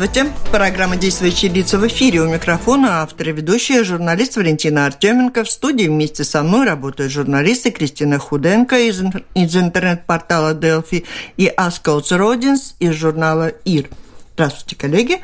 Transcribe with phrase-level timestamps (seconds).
[0.00, 0.32] Здравствуйте.
[0.50, 2.22] Программа «Действующие лица» в эфире.
[2.22, 5.44] У микрофона автор и ведущая журналист Валентина Артеменко.
[5.44, 9.02] В студии вместе со мной работают журналисты Кристина Худенко из,
[9.34, 11.04] из интернет-портала Delphi
[11.36, 13.90] и Аскоутс Родинс из журнала «Ир».
[14.32, 15.20] Здравствуйте, коллеги.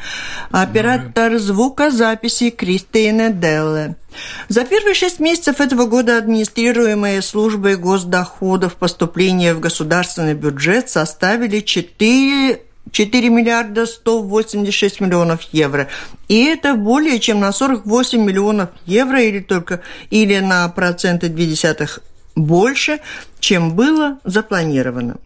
[0.50, 3.96] Оператор звукозаписи Кристина Делле.
[4.48, 12.65] За первые шесть месяцев этого года администрируемые службой госдоходов поступления в государственный бюджет составили 4
[12.92, 15.88] 4 миллиарда 186 миллионов евро.
[16.28, 22.00] И это более чем на 48 миллионов евро или только или на проценты 0,2
[22.34, 23.00] больше,
[23.40, 25.16] чем было запланировано.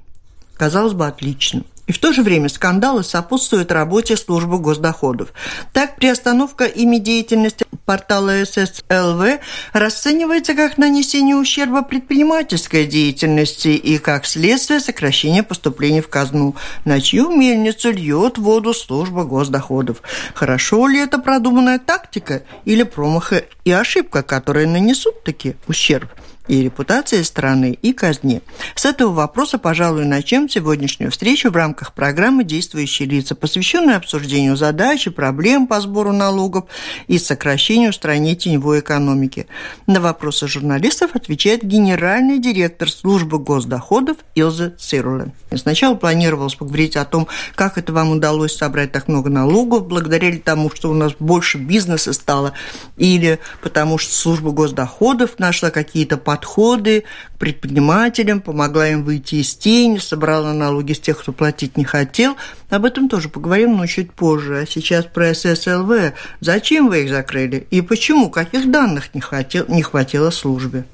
[0.56, 1.64] Казалось бы, отлично.
[1.90, 5.32] И в то же время скандалы сопутствуют работе службы госдоходов.
[5.72, 9.40] Так, приостановка ими деятельности портала ССЛВ
[9.72, 17.28] расценивается как нанесение ущерба предпринимательской деятельности и как следствие сокращения поступлений в казну, на чью
[17.36, 20.00] мельницу льет воду служба госдоходов.
[20.32, 26.08] Хорошо ли это продуманная тактика или промаха и ошибка, которые нанесут таки ущерб?
[26.50, 28.42] И репутации страны, и казне.
[28.74, 35.06] С этого вопроса, пожалуй, начнем сегодняшнюю встречу в рамках программы «Действующие лица», посвященной обсуждению задач
[35.06, 36.64] и проблем по сбору налогов
[37.06, 39.46] и сокращению в стране теневой экономики.
[39.86, 45.32] На вопросы журналистов отвечает генеральный директор службы госдоходов Илза Цирулен.
[45.54, 50.38] Сначала планировалось поговорить о том, как это вам удалось собрать так много налогов, благодаря ли
[50.38, 52.54] тому, что у нас больше бизнеса стало,
[52.96, 59.98] или потому что служба госдоходов нашла какие-то подходы к предпринимателям, помогла им выйти из тени,
[59.98, 62.36] собрала налоги с тех, кто платить не хотел.
[62.70, 64.60] Об этом тоже поговорим, но чуть позже.
[64.62, 66.12] А сейчас про ССЛВ.
[66.40, 67.66] Зачем вы их закрыли?
[67.70, 68.30] И почему?
[68.30, 70.84] Каких данных не, хотел, не хватило службе?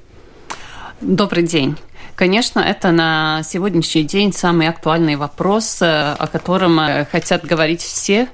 [0.99, 1.77] Добрый день.
[2.17, 8.27] Конечно, это на сегодняшний день самый актуальный вопрос, э, о котором э, хотят говорить все.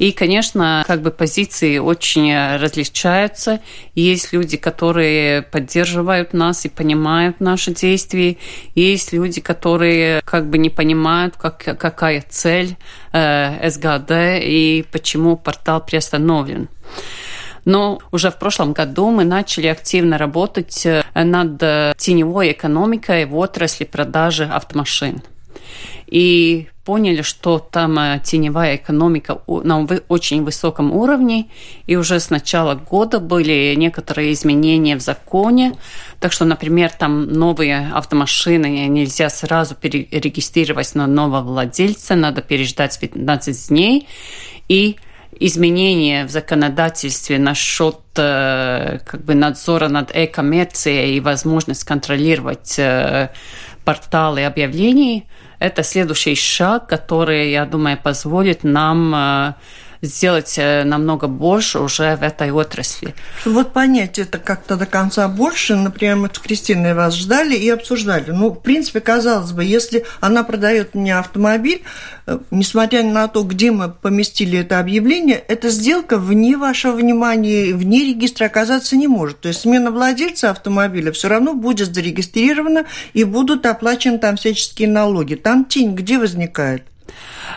[0.00, 3.60] И, конечно, как бы позиции очень различаются.
[3.94, 8.36] Есть люди, которые поддерживают нас и понимают наши действия.
[8.74, 12.76] Есть люди, которые как бы не понимают, как, какая цель
[13.12, 16.68] э, СГД и почему портал приостановлен.
[17.64, 23.36] Но уже в прошлом году мы начали активно работать э, над э, теневой экономикой в
[23.36, 25.22] отрасли продажи автомашин.
[26.06, 31.48] И поняли, что там э, теневая экономика на очень высоком уровне,
[31.86, 35.74] и уже с начала года были некоторые изменения в законе,
[36.18, 43.68] так что, например, там новые автомашины нельзя сразу перерегистрировать на нового владельца, надо переждать 15
[43.68, 44.08] дней,
[44.68, 44.96] и
[45.40, 53.30] изменения в законодательстве насчет э, как бы надзора над э-коммерцией и возможность контролировать э,
[53.84, 55.26] порталы объявлений,
[55.58, 59.56] это следующий шаг, который, я думаю, позволит нам
[60.02, 63.14] сделать э, намного больше уже в этой отрасли.
[63.44, 68.30] Вот понять это как-то до конца больше, например, мы с Кристиной вас ждали и обсуждали.
[68.30, 71.82] Ну, в принципе, казалось бы, если она продает мне автомобиль,
[72.26, 78.00] э, несмотря на то, где мы поместили это объявление, эта сделка вне вашего внимания, вне
[78.04, 79.40] регистра оказаться не может.
[79.40, 85.34] То есть смена владельца автомобиля все равно будет зарегистрирована и будут оплачены там всяческие налоги.
[85.34, 86.89] Там тень где возникает?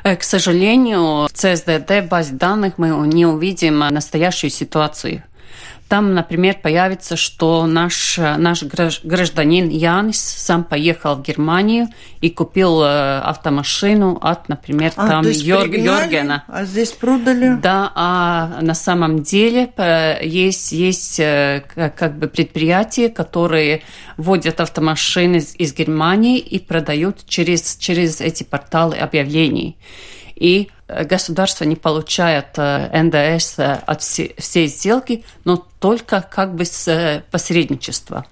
[0.04, 5.24] Э, к сожалению, в CSDD базе данных мы не увидим настоящую ситуацию.
[5.90, 11.88] Там, например, появится, что наш, наш гражданин Янис сам поехал в Германию
[12.20, 16.46] и купил э, автомашину от, например, а, там Йор, Йоргена.
[16.48, 17.60] А здесь продали?
[17.62, 23.84] Да, а на самом деле э, есть, есть как бы предприятия, которые
[24.18, 29.78] вводят автомашины из, из Германии и продают через, через эти порталы объявлений.
[30.36, 36.66] И э, государство не получает э, НДС э, от всей сделки, но только как бы
[36.66, 38.26] с посредничества.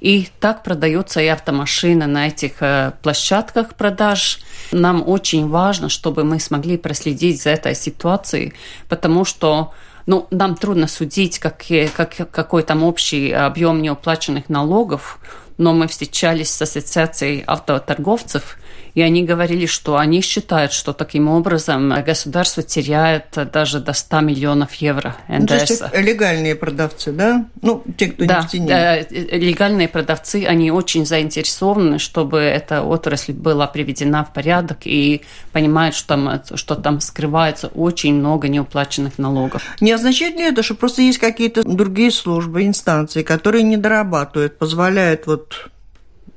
[0.00, 2.54] И так продаются и автомашины на этих
[3.02, 4.40] площадках продаж.
[4.72, 8.54] Нам очень важно, чтобы мы смогли проследить за этой ситуацией,
[8.88, 9.72] потому что
[10.06, 11.64] ну, нам трудно судить, как,
[11.94, 15.18] как, какой там общий объем неуплаченных налогов,
[15.58, 18.56] но мы встречались с ассоциацией автоторговцев,
[18.96, 24.72] И они говорили, что они считают, что таким образом государство теряет даже до 100 миллионов
[24.76, 25.40] евро НДС.
[25.40, 27.44] Ну, то есть легальные продавцы, да?
[27.60, 28.66] Ну, те, кто да, не в тени.
[28.66, 28.96] Да,
[29.36, 35.20] легальные продавцы, они очень заинтересованы, чтобы эта отрасль была приведена в порядок и
[35.52, 39.62] понимают, что там, что там скрывается очень много неуплаченных налогов.
[39.82, 45.26] Не означает ли это, что просто есть какие-то другие службы, инстанции, которые не дорабатывают, позволяют
[45.26, 45.68] вот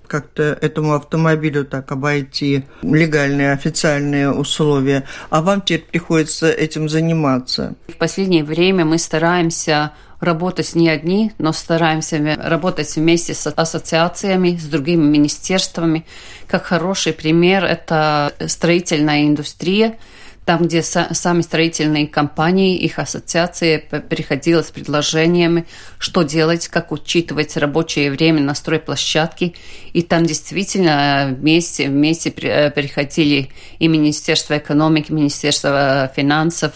[0.09, 7.75] как-то этому автомобилю так обойти легальные официальные условия, а вам теперь приходится этим заниматься?
[7.87, 14.65] В последнее время мы стараемся работать не одни, но стараемся работать вместе с ассоциациями, с
[14.65, 16.05] другими министерствами.
[16.47, 19.97] Как хороший пример– это строительная индустрия–
[20.49, 25.67] там, где сами строительные компании, их ассоциации приходили с предложениями,
[25.99, 29.53] что делать, как учитывать рабочее время на стройплощадке.
[29.93, 36.73] И там действительно вместе, вместе э, приходили и Министерство экономики, Министерство финансов,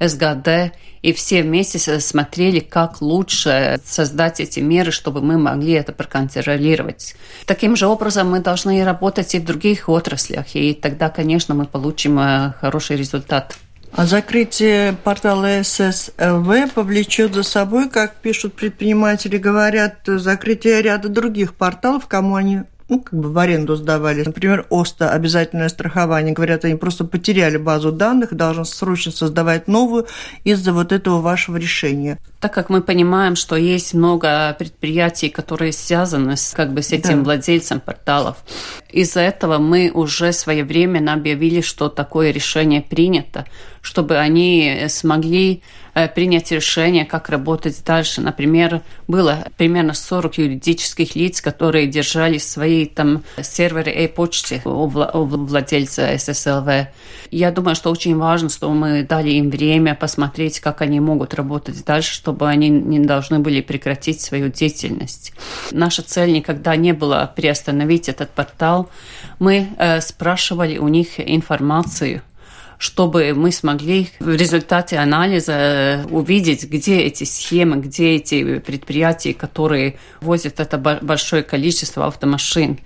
[0.00, 7.16] СГД, и все вместе смотрели, как лучше создать эти меры, чтобы мы могли это проконтролировать.
[7.46, 12.18] Таким же образом мы должны работать и в других отраслях, и тогда, конечно, мы получим
[12.18, 13.56] э, хороший результат.
[13.92, 22.06] А закрытие портала ССЛВ повлечет за собой, как пишут предприниматели, говорят, закрытие ряда других порталов,
[22.06, 22.60] кому они
[22.90, 24.24] ну, как бы в аренду сдавали.
[24.24, 26.34] Например, ОСТА, обязательное страхование.
[26.34, 30.08] Говорят, они просто потеряли базу данных, должен срочно создавать новую
[30.42, 32.18] из-за вот этого вашего решения.
[32.40, 37.18] Так как мы понимаем, что есть много предприятий, которые связаны с, как бы, с этим
[37.18, 37.24] да.
[37.24, 38.38] владельцем порталов,
[38.90, 43.46] из-за этого мы уже своевременно объявили, что такое решение принято,
[43.82, 45.62] чтобы они смогли
[46.14, 48.20] принять решение, как работать дальше.
[48.20, 56.88] Например, было примерно 40 юридических лиц, которые держали свои там серверы e-почты у владельца ССЛВ.
[57.30, 61.84] Я думаю, что очень важно, что мы дали им время посмотреть, как они могут работать
[61.84, 65.32] дальше, чтобы они не должны были прекратить свою деятельность.
[65.70, 68.90] Наша цель никогда не была приостановить этот портал.
[69.38, 72.22] Мы э, спрашивали у них информацию
[72.80, 80.60] чтобы мы смогли в результате анализа увидеть, где эти схемы, где эти предприятия, которые возят
[80.60, 82.78] это большое количество автомашин.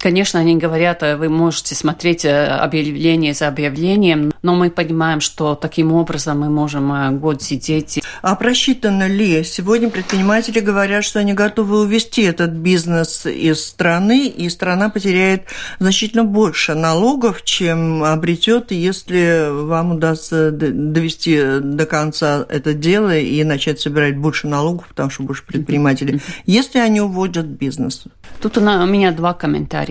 [0.00, 5.92] Конечно, они говорят, вы можете смотреть э, объявление за объявлением, но мы понимаем, что таким
[5.92, 8.02] образом мы можем э, год сидеть.
[8.22, 9.44] А просчитано ли?
[9.44, 15.44] Сегодня предприниматели говорят, что они готовы увести этот бизнес из страны, и страна потеряет
[15.78, 23.80] значительно больше налогов, чем обретет, если вам удастся довести до конца это дело и начать
[23.80, 28.04] собирать больше налогов, потому что больше предпринимателей, если они уводят бизнес.
[28.40, 29.89] Тут у меня два комментария.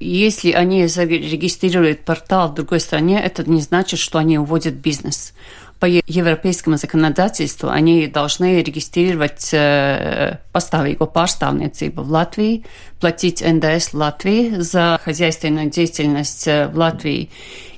[0.00, 5.32] Если они зарегистрируют портал в другой стране, это не значит, что они уводят бизнес.
[5.78, 12.64] По европейскому законодательству они должны регистрировать э, pastāvīgo pārstāvniecību в Латвии,
[13.00, 17.30] платить НДС Латвии за хозяйственную деятельность э, в Латвии.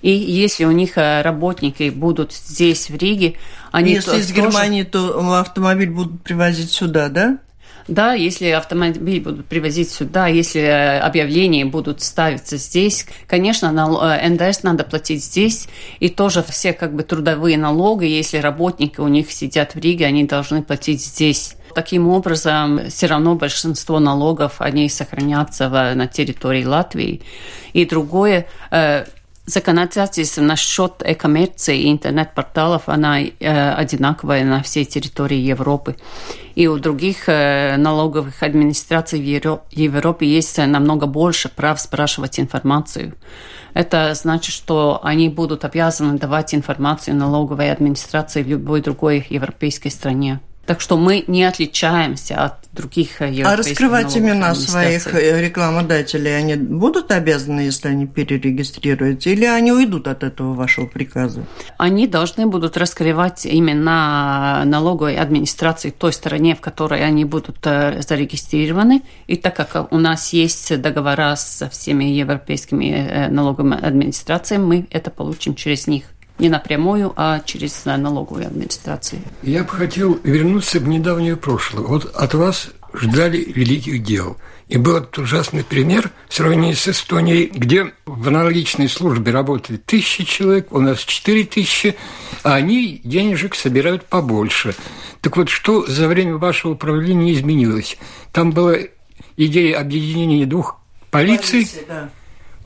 [0.02, 3.37] И если у них э, работники будут здесь, в Риге,
[3.72, 7.38] они Если из Германии, то автомобиль будут привозить сюда, да?
[7.86, 14.62] Да, если автомобиль будут привозить сюда, если э, объявления будут ставиться здесь, конечно, э, НДС
[14.62, 15.69] надо платить здесь,
[16.00, 20.25] и тоже все как бы трудовые налоги, если работники у них сидят в Риге, они
[20.25, 21.56] должны платить здесь.
[21.75, 27.20] Таким образом, все равно большинство налогов, они сохранятся в, на территории Латвии.
[27.74, 29.05] И другое, э,
[29.46, 35.96] Законодательство насчет e-коммерции и интернет-порталов, она э, одинаковая на всей территории Европы.
[36.55, 43.17] И у других э, налоговых администраций в Европе есть намного больше прав спрашивать информацию.
[43.74, 50.41] Это значит, что они будут обязаны давать информацию налоговой администрации в любой другой европейской стране.
[50.67, 56.37] Так что мы не отличаемся от других э, европейских А раскрывать имена своих э, рекламодателей
[56.37, 61.44] они будут обязаны, если они перерегистрируются, или они уйдут от этого вашего приказа?
[61.79, 69.03] Они должны будут раскрывать имена налоговой администрации той стороне, в которой они будут э, зарегистрированы.
[69.27, 75.55] И так как у нас есть договора со всеми европейскими налоговыми администрациями, мы это получим
[75.55, 76.05] через них
[76.38, 79.22] не напрямую, а через налоговую администрацию.
[79.43, 81.84] Я бы хотел вернуться в недавнее прошлое.
[81.84, 84.36] Вот от вас ждали великих дел.
[84.69, 90.24] И был этот ужасный пример в сравнении с Эстонией, где в аналогичной службе работает тысячи
[90.24, 91.96] человек, у нас четыре тысячи,
[92.43, 94.74] а они денежек собирают побольше.
[95.20, 97.98] Так вот, что за время вашего управления изменилось?
[98.32, 98.76] Там была
[99.36, 102.10] идея объединения двух полиций, Полиция, да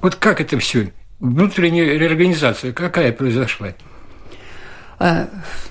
[0.01, 0.93] Вот как это все?
[1.21, 3.75] Внутренняя реорганизация какая произошла?
[5.01, 5.27] Э,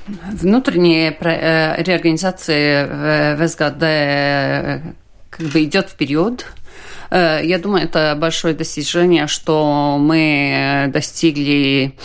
[0.07, 4.81] внутренняя э, реорганизация в СГД э,
[5.29, 6.45] как бы идет вперед.
[7.09, 11.95] Я думаю, это большое достижение, что мы достигли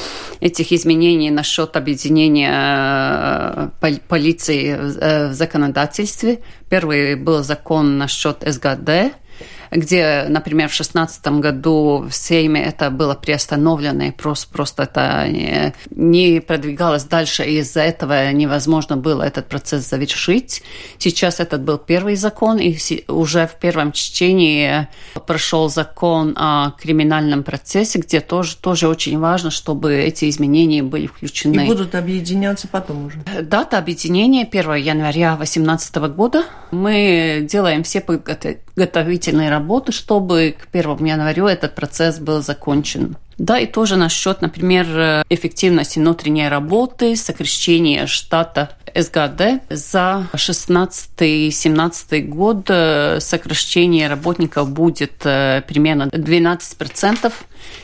[0.41, 3.73] этих изменений насчет объединения
[4.07, 6.39] полиции в законодательстве.
[6.69, 9.13] Первый был закон насчет СГД,
[9.73, 15.75] где, например, в 2016 году в Сейме это было приостановлено, и просто, просто это не,
[15.91, 20.63] не продвигалось дальше, и из-за этого невозможно было этот процесс завершить.
[20.99, 22.77] Сейчас этот был первый закон, и
[23.09, 24.89] уже в первом чтении
[25.27, 31.65] прошел закон о криминальном процессе, где тоже, тоже очень важно, чтобы эти изменения были включены.
[31.65, 33.19] И будут объединяться потом уже.
[33.43, 36.45] Дата объединения 1 января 2018 года.
[36.71, 43.17] Мы делаем все подготовительные работы работы, чтобы к 1 январю этот процесс был закончен.
[43.39, 49.63] Да, и тоже насчет, например, эффективности внутренней работы, сокращения штата СГД.
[49.71, 57.33] За 16-17 год э, сокращение работников будет э, примерно 12%.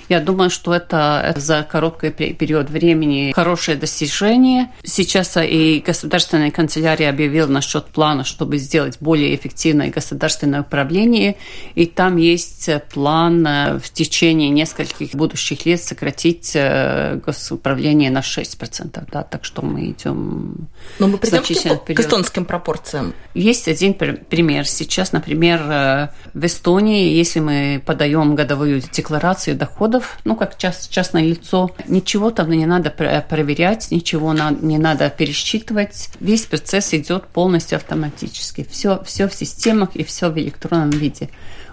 [0.09, 4.71] Я думаю, что это за короткий период времени хорошее достижение.
[4.83, 11.37] Сейчас и государственная канцелярия объявила насчет плана, чтобы сделать более эффективное государственное управление.
[11.75, 19.05] И там есть план э, в течение нескольких будущих лет сократить э, госуправление на 6%.
[19.11, 20.69] Да, так что мы идем
[20.99, 23.15] Но мы придем к, к эстонским пропорциям.
[23.35, 24.67] Есть один пример.
[24.67, 30.91] Сейчас, например, э, в Эстонии, если мы подаем годовую декларацию доходов, доходов, ну, как част,
[30.91, 31.71] частное лицо.
[31.87, 36.11] Ничего там не надо проверять, ничего не надо пересчитывать.
[36.21, 38.67] Весь процесс идет полностью автоматически.
[38.71, 41.29] Все, все в системах и все в электронном виде.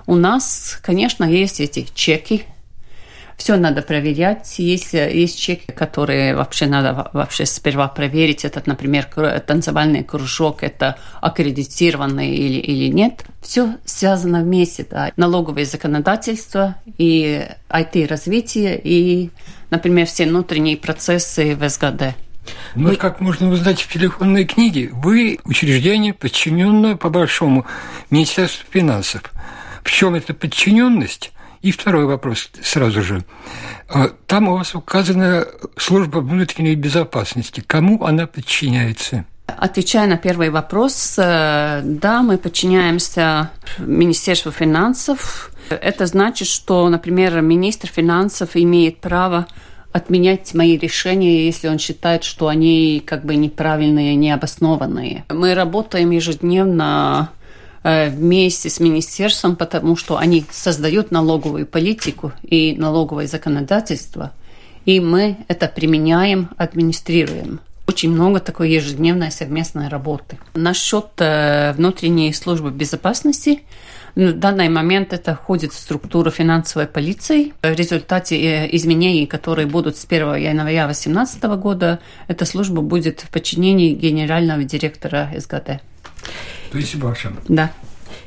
[0.08, 2.44] У нас, конечно, есть эти чеки,
[3.38, 4.60] все надо проверять.
[4.60, 8.46] Есть, есть чеки, которые вообще надо вообще сперва проверить.
[8.46, 9.06] Этот, например,
[9.46, 13.25] танцевальный кружок, это аккредитированный или, или нет.
[13.42, 14.86] Все связано вместе.
[14.89, 15.12] Да.
[15.18, 19.32] Налоговое законодательство и IT-развитие и,
[19.70, 22.15] например, все внутренние процессы в СГД.
[22.75, 22.96] Ну, вы...
[22.96, 27.65] как можно узнать в телефонной книге, вы учреждение, подчиненное по большому
[28.10, 29.24] Министерству финансов.
[29.84, 31.32] В чем эта подчиненность?
[31.66, 33.24] И второй вопрос сразу же.
[33.90, 37.64] А, там у вас указана служба внутренней безопасности.
[37.66, 39.26] Кому она подчиняется?
[39.48, 45.50] Отвечая на первый вопрос, э, да, мы подчиняемся Министерству финансов.
[45.72, 49.48] Это значит, что, например, министр финансов имеет право
[49.92, 55.26] отменять мои решения, если он считает, что они как бы неправильные, необоснованные.
[55.30, 57.32] Мы работаем ежедневно
[57.86, 64.34] вместе с министерством, потому что они создают налоговую политику и налоговое законодательство,
[64.86, 67.60] и мы это применяем, администрируем.
[67.88, 70.39] Очень много такой ежедневной совместной работы.
[70.56, 73.62] Насчет э, внутренней службы безопасности,
[74.15, 77.54] в данный момент это входит в структуру финансовой полиции.
[77.62, 83.30] В результате э, изменений, которые будут с 1 января 2018 года, эта служба будет в
[83.30, 85.82] подчинении генерального директора СГД.
[86.72, 87.34] То есть ваша.
[87.48, 87.72] Да.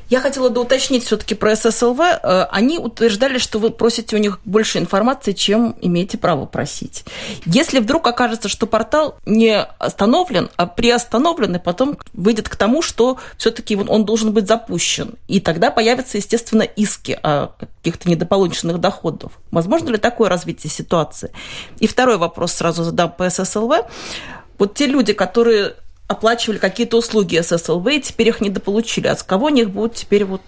[0.09, 1.99] Я хотела бы уточнить все-таки про ССЛВ.
[1.99, 7.05] Э, они утверждали, что вы просите у них больше информации, чем имеете право просить.
[7.45, 13.19] Если вдруг окажется, что портал не остановлен, а приостановлен, и потом выйдет к тому, что
[13.37, 19.33] все-таки он должен быть запущен, и тогда появятся, естественно, иски о каких-то недополученных доходов.
[19.51, 21.31] Возможно ли такое развитие ситуации?
[21.79, 23.73] И второй вопрос сразу задам по ССЛВ.
[24.57, 25.75] Вот те люди, которые
[26.09, 29.07] оплачивали какие-то услуги ССЛВ, и теперь их недополучили.
[29.07, 30.41] А с кого они их будут теперь вот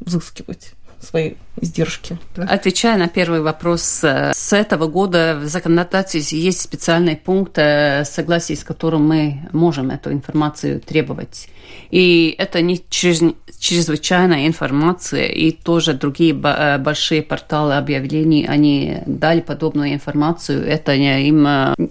[0.00, 0.74] взыскивать?
[1.04, 2.18] свои издержки.
[2.36, 2.44] Да?
[2.44, 8.56] Отвечая на первый вопрос, э, с этого года в законодательстве есть специальный пункт, э, согласие
[8.56, 11.48] с которым мы можем эту информацию требовать.
[11.90, 19.94] И это не чрезвычайная информация, и тоже другие э, большие порталы объявлений, они дали подобную
[19.94, 20.66] информацию.
[20.66, 21.46] Это им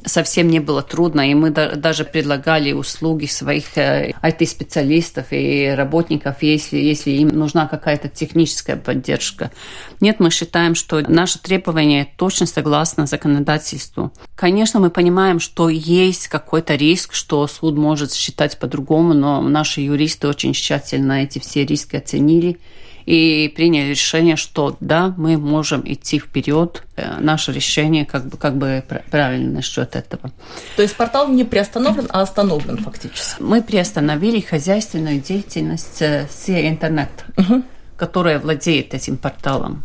[0.06, 7.12] совсем не было трудно, и мы даже предлагали услуги своих IT-специалистов и работников, если, если
[7.12, 9.52] им нужна какая-то техническая поддержка.
[10.00, 14.12] Нет, мы считаем, что наше требование точно согласно законодательству.
[14.36, 20.28] Конечно, мы понимаем, что есть какой-то риск, что суд может считать по-другому, но наши юристы
[20.28, 22.60] очень тщательно эти все риски оценили
[23.06, 26.84] и приняли решение, что да, мы можем идти вперед.
[26.96, 30.32] Э, наше решение как бы, как бы правильно насчет этого.
[30.76, 33.42] То есть портал не приостановлен, а остановлен фактически?
[33.42, 37.10] Мы приостановили хозяйственную деятельность э, все интернет.
[37.38, 37.64] Угу
[37.98, 39.84] которая владеет этим порталом.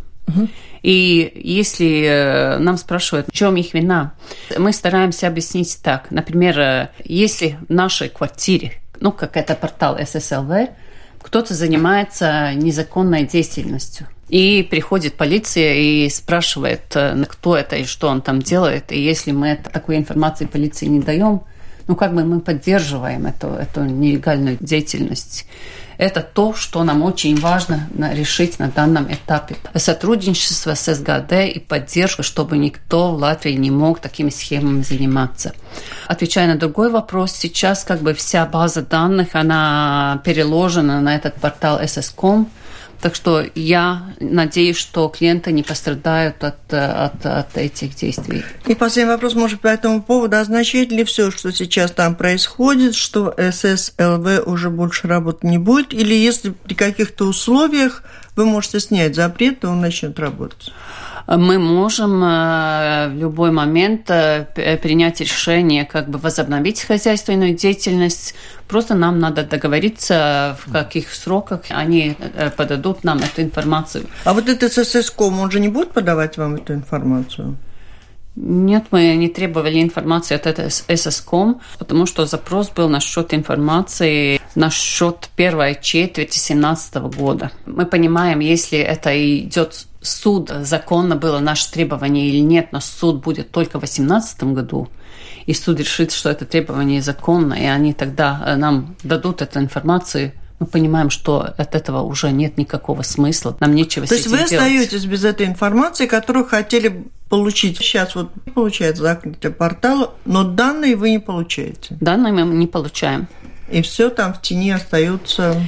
[0.81, 4.13] И если э, нам спрашивают, в чем их вина,
[4.57, 6.11] мы стараемся объяснить так.
[6.11, 10.69] Например, э, если в нашей квартире, ну, как это портал ССЛВ,
[11.21, 18.21] кто-то занимается незаконной деятельностью, и приходит полиция и спрашивает, э, кто это и что он
[18.21, 18.91] там делает.
[18.91, 21.41] И если мы такой информации полиции не даем,
[21.87, 25.47] ну как бы мы поддерживаем эту, эту нелегальную деятельность.
[25.99, 29.57] Это то, что нам очень важно решить на данном этапе.
[29.75, 35.51] Сотрудничество с СГД и поддержка, чтобы никто в Латвии не мог такими схемами заниматься.
[36.07, 41.81] Отвечая на другой вопрос, сейчас как бы вся база данных, она переложена на этот портал
[41.81, 42.47] SSCOM,
[43.01, 48.43] так что я надеюсь, что клиенты не пострадают от, от, от этих действий.
[48.67, 50.37] И последний вопрос, может, по этому поводу.
[50.37, 55.93] Означает ли все, что сейчас там происходит, что ССЛВ уже больше работать не будет?
[55.93, 58.03] Или если при каких-то условиях
[58.35, 60.71] вы можете снять запрет, то он начнет работать?
[61.27, 64.45] Мы можем э, в любой момент э,
[64.81, 68.35] принять решение, как бы возобновить хозяйственную деятельность.
[68.67, 74.05] Просто нам надо договориться, в каких сроках они э, подадут нам эту информацию.
[74.25, 77.57] А вот этот ССКом, он же не будет подавать вам эту информацию?
[78.35, 85.77] Нет, мы не требовали информации от ССКом, потому что запрос был насчет информации насчет первой
[85.81, 87.51] четверти 2017 года.
[87.65, 93.51] Мы понимаем, если это идет суд, законно было наше требование или нет, но суд будет
[93.51, 94.87] только в 2018 году,
[95.45, 100.31] и суд решит, что это требование законно, и они тогда э, нам дадут эту информацию,
[100.59, 104.53] мы понимаем, что от этого уже нет никакого смысла, нам нечего То есть вы делать.
[104.53, 107.77] остаетесь без этой информации, которую хотели получить.
[107.77, 111.95] Сейчас вот получается закрытие портала, но данные вы не получаете.
[112.01, 113.27] Данные мы не получаем.
[113.69, 115.61] И все там в тени остается.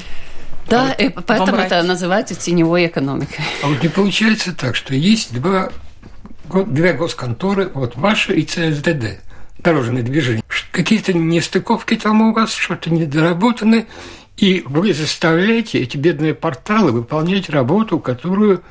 [0.67, 3.43] Да, а и поэтому это называется теневой экономикой.
[3.63, 5.69] А вот не получается так, что есть два,
[6.67, 9.21] две госконторы, вот ваша и ЦСДД,
[9.59, 10.43] дорожное движение.
[10.71, 13.87] Какие-то нестыковки там у вас, что-то недоработаны,
[14.37, 18.63] и вы заставляете эти бедные порталы выполнять работу, которую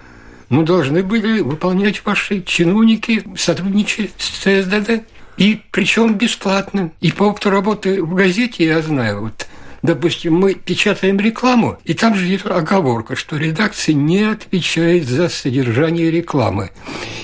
[0.51, 5.05] ну, должны были выполнять ваши чиновники, сотрудничая с ЦСДД.
[5.37, 6.93] И причем бесплатно.
[7.01, 9.47] И по опыту работы в газете я знаю, вот
[9.83, 16.11] допустим, мы печатаем рекламу, и там же есть оговорка, что редакция не отвечает за содержание
[16.11, 16.71] рекламы.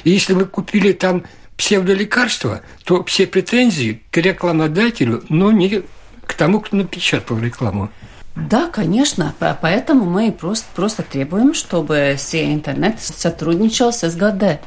[0.05, 1.25] И если вы купили там
[1.57, 5.83] псевдолекарство, то все претензии к рекламодателю, но не
[6.27, 7.91] к тому, кто напечатал рекламу.
[8.37, 9.35] Да, конечно.
[9.63, 14.61] Поэтому мы просто, просто требуем, чтобы все интернет сотрудничал с СГД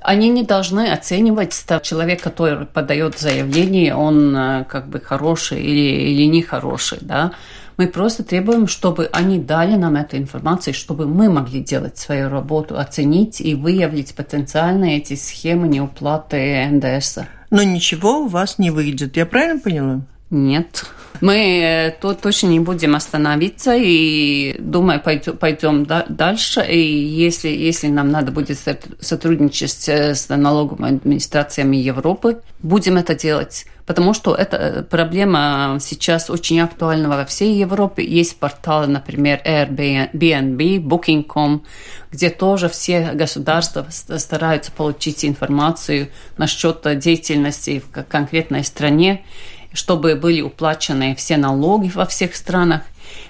[0.00, 6.26] они не должны оценивать человек, который подает заявление, он э, как бы хороший или, или
[6.26, 7.32] нехороший, да.
[7.76, 12.78] Мы просто требуем, чтобы они дали нам эту информацию, чтобы мы могли делать свою работу,
[12.78, 17.18] оценить и выявить потенциально эти схемы неуплаты НДС.
[17.50, 20.00] Но ничего у вас не выйдет, я правильно поняла?
[20.30, 20.86] Нет.
[21.20, 26.64] Мы э, тут точно не будем остановиться и, думаю, пойдем, пойдем дальше.
[26.64, 28.58] И если, если нам надо будет
[29.00, 33.66] сотрудничать с налоговыми администрациями Европы, будем это делать.
[33.88, 38.04] Потому что эта проблема сейчас очень актуальна во всей Европе.
[38.04, 41.64] Есть порталы, например, Airbnb, Booking.com,
[42.12, 49.24] где тоже все государства стараются получить информацию насчет деятельности в конкретной стране
[49.72, 52.82] чтобы были уплачены все налоги во всех странах.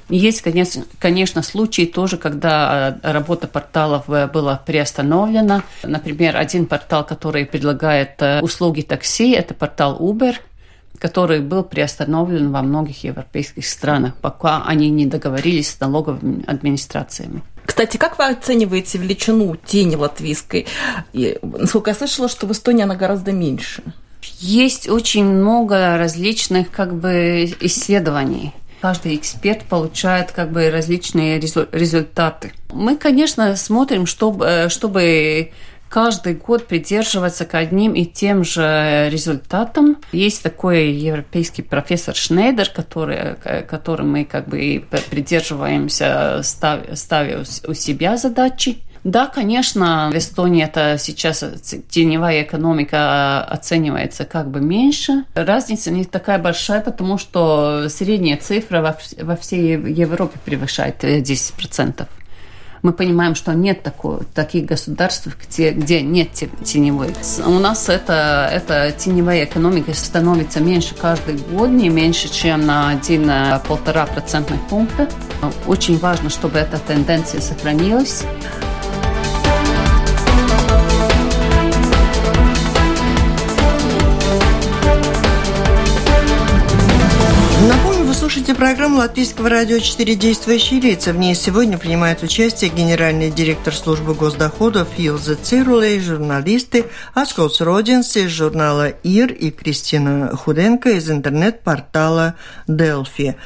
[0.09, 5.62] Есть, конечно, конечно, случаи тоже, когда э, работа порталов э, была приостановлена.
[5.83, 10.35] Например, один портал, который предлагает э, услуги такси, это портал Uber,
[10.98, 17.42] который был приостановлен во многих европейских странах, пока они не договорились с налоговыми администрациями.
[17.64, 20.66] Кстати, как вы оцениваете величину тени латвийской?
[21.12, 23.83] И, насколько я слышала, что в Эстонии она гораздо меньше.
[24.38, 28.52] Есть очень много различных как бы исследований.
[28.81, 32.52] Каждый эксперт получает как бы различные результаты.
[32.70, 35.50] Мы, конечно, смотрим, чтобы, э, чтобы
[35.88, 39.96] каждый год придерживаться к одним и тем же результатам.
[40.12, 48.16] Есть такой европейский профессор Шнейдер, который, э, которым мы как бы придерживаемся, ставя у себя
[48.16, 48.78] задачи.
[49.09, 51.42] Да, конечно, в Эстонии это сейчас
[51.88, 55.25] теневая экономика оценивается как бы меньше.
[55.35, 58.83] Разница не такая большая, потому что средняя цифра
[59.23, 62.07] во, всей Европе превышает 10%.
[62.83, 66.29] Мы понимаем, что нет такого, таких государств, где, где нет
[66.62, 67.14] теневой.
[67.47, 74.12] У нас это, это теневая экономика становится меньше каждый год, не меньше, чем на 1-1,5
[74.12, 75.09] процентных пункта.
[75.66, 78.23] Очень важно, чтобы эта тенденция сохранилась.
[88.18, 91.12] Слушаете программу Латвийского радио «4 действующие лица».
[91.12, 98.31] В ней сегодня принимают участие генеральный директор службы госдоходов Илза Цирулей, журналисты Асколс Родинс из
[98.31, 102.35] журнала «Ир» и Кристина Худенко из интернет-портала
[102.66, 103.37] «Делфи».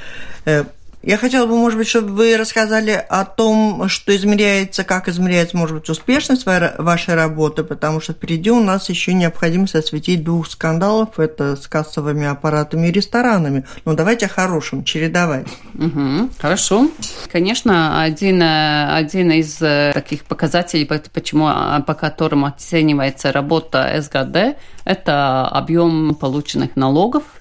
[1.03, 5.57] Э, я хотела бы, может быть, чтобы вы рассказали о том, что измеряется, как измеряется,
[5.57, 11.19] может быть, успешность вашей работы, потому что впереди у нас еще необходимость осветить двух скандалов.
[11.19, 13.65] Это с кассовыми аппаратами и ресторанами.
[13.85, 15.47] Но давайте о хорошем, чередовать.
[15.75, 16.89] Угу, хорошо.
[17.31, 25.47] Конечно, один, один из э, таких показателей, почему, а, по которым оценивается работа СГД, это
[25.49, 27.25] объем полученных налогов–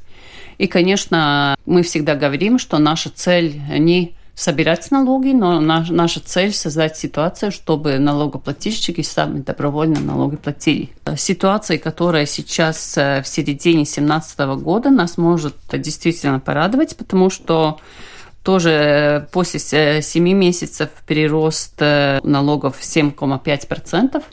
[0.61, 6.95] и, конечно, мы всегда говорим, что наша цель не собирать налоги, но наша цель создать
[6.95, 10.89] ситуацию, чтобы налогоплательщики сами добровольно налоги платили.
[11.17, 17.79] Ситуация, которая сейчас э, в середине 2017 года, нас может действительно порадовать, потому что
[18.43, 24.23] тоже после 7 месяцев прирост э, налогов 7,5%.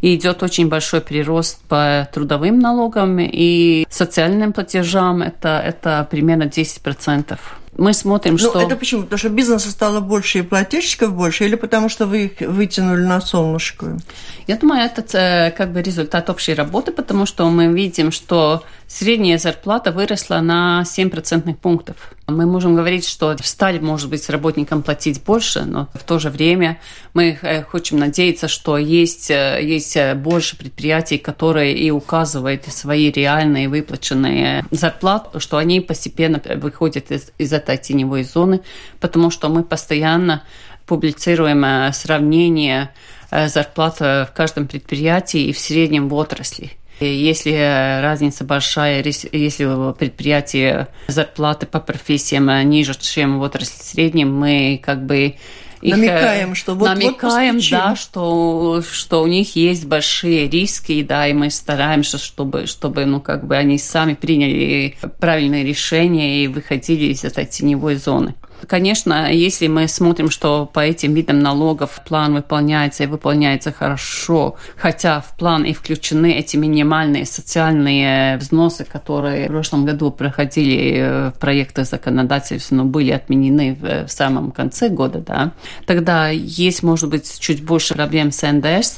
[0.00, 5.22] И идет очень большой прирост по трудовым налогам и социальным платежам.
[5.22, 7.38] Это, это примерно 10%
[7.78, 8.60] мы смотрим, ну, что...
[8.60, 9.02] это почему?
[9.02, 13.20] Потому что бизнеса стало больше и плательщиков больше, или потому что вы их вытянули на
[13.20, 13.98] солнышко?
[14.46, 19.38] Я думаю, это э, как бы результат общей работы, потому что мы видим, что средняя
[19.38, 21.96] зарплата выросла на 7 процентных пунктов.
[22.28, 26.78] Мы можем говорить, что стали, может быть, работникам платить больше, но в то же время
[27.12, 33.68] мы э, хотим надеяться, что есть, э, есть больше предприятий, которые и указывают свои реальные
[33.68, 38.60] выплаченные зарплаты, что они постепенно выходят из, из этой теневой зоны,
[39.00, 40.42] потому что мы постоянно
[40.86, 42.90] публицируем э, сравнение
[43.30, 46.72] э, зарплат в каждом предприятии и в среднем в отрасли.
[46.98, 47.52] Если
[48.00, 55.04] разница большая, если в предприятии зарплаты по профессиям ниже, чем в отрасли среднем, мы как
[55.04, 55.34] бы
[55.80, 61.26] их намекаем, что вот намекаем, вот да, что что у них есть большие риски, да,
[61.26, 67.12] и мы стараемся, чтобы чтобы ну как бы они сами приняли правильные решения и выходили
[67.12, 68.34] из этой теневой зоны.
[68.66, 75.20] Конечно, если мы смотрим, что по этим видам налогов план выполняется и выполняется хорошо, хотя
[75.20, 81.86] в план и включены эти минимальные социальные взносы, которые в прошлом году проходили в проектах
[81.86, 85.52] законодательства, но были отменены в, в самом конце года, да,
[85.86, 88.96] тогда есть, может быть, чуть больше проблем с НДС,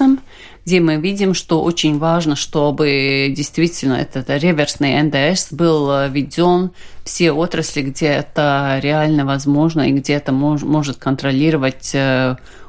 [0.68, 6.72] где мы видим, что очень важно, чтобы действительно этот реверсный НДС был введен
[7.04, 11.96] все отрасли, где это реально возможно и где это мож, может контролировать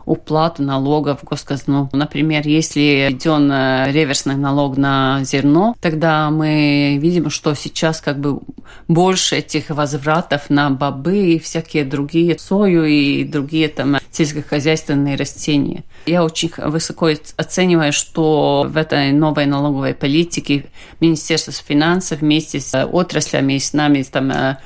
[0.10, 1.90] э, уплату налогов в госказну.
[1.92, 8.40] Например, если введен э, реверсный налог на зерно, тогда мы видим, что сейчас как бы
[8.88, 15.84] больше этих возвратов на бобы и всякие другие сою и другие там сельскохозяйственные растения.
[16.06, 20.66] Я очень высоко оцениваю, что в этой новой налоговой политике
[21.00, 24.58] Министерство финансов вместе с отраслями и с нами там э,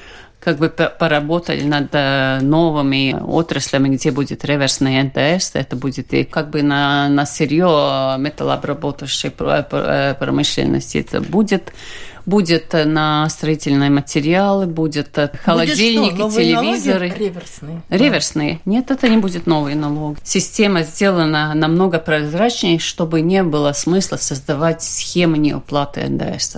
[0.44, 6.50] как бы поработали над э, новыми отраслями, где будет реверсный НТС, это будет и как
[6.50, 11.74] бы на, на сырье металлообработающей э, промышленности это будет
[12.26, 17.08] будет на строительные материалы, будет холодильники, будет телевизоры.
[17.10, 17.82] Налоги реверсные.
[17.90, 18.54] Реверсные.
[18.66, 18.72] Да.
[18.72, 20.18] Нет, это не будет новый налог.
[20.24, 26.58] Система сделана намного прозрачнее, чтобы не было смысла создавать схемы неуплаты НДС.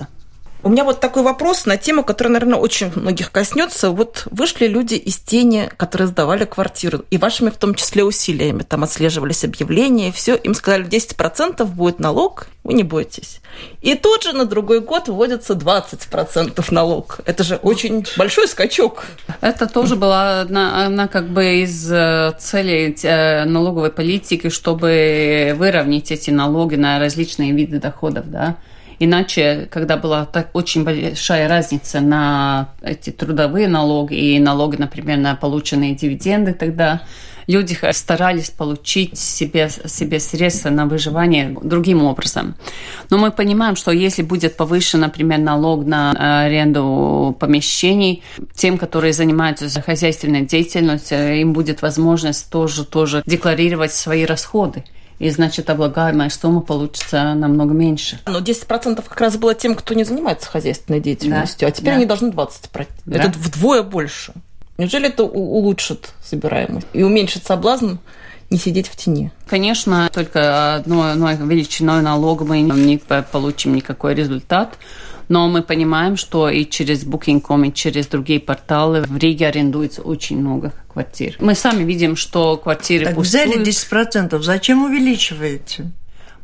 [0.62, 3.90] У меня вот такой вопрос на тему, которая, наверное, очень многих коснется.
[3.90, 8.62] Вот вышли люди из тени, которые сдавали квартиру, и вашими в том числе усилиями.
[8.62, 10.34] Там отслеживались объявления, и все.
[10.34, 13.40] Им сказали, 10% будет налог, вы не бойтесь.
[13.80, 17.20] И тут же на другой год вводится 20% налог.
[17.26, 19.04] Это же очень большой скачок.
[19.40, 26.10] Это тоже была одна, одна как бы из э, целей э, налоговой политики, чтобы выровнять
[26.10, 28.56] эти налоги на различные виды доходов, да.
[28.98, 35.34] Иначе, когда была так очень большая разница на эти трудовые налоги и налоги, например, на
[35.34, 37.02] полученные дивиденды, тогда
[37.46, 42.56] люди старались получить себе, себе средства на выживание другим образом.
[43.10, 48.22] Но мы понимаем, что если будет повышен, например, налог на аренду помещений,
[48.54, 54.84] тем, которые занимаются хозяйственной деятельностью, им будет возможность тоже, тоже декларировать свои расходы
[55.18, 58.20] и значит облагаемая сумма получится намного меньше.
[58.26, 61.68] Но 10% как раз было тем, кто не занимается хозяйственной деятельностью, да.
[61.68, 61.96] а теперь да.
[61.96, 62.86] они должны 20%.
[63.06, 63.18] Да.
[63.18, 64.32] Это вдвое больше.
[64.78, 67.94] Неужели это улучшит собираемость и уменьшит соблазн
[68.50, 69.32] не сидеть в тени?
[69.48, 74.76] Конечно, только одной, одной величиной налога мы не получим никакой результат.
[75.28, 80.38] Но мы понимаем, что и через Booking.com, и через другие порталы в Риге арендуется очень
[80.38, 81.36] много квартир.
[81.40, 83.48] Мы сами видим, что квартиры так пустуют.
[83.48, 85.90] взяли 10%, зачем увеличиваете?